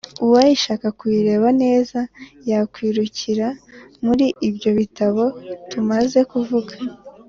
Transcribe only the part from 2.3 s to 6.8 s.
,yakwirukira muri ibyo bitabo tumaze kuvuga.